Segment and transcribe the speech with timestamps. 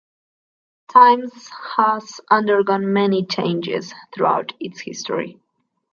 [0.87, 1.47] The Times
[1.77, 5.39] has undergone many changes throughout its history.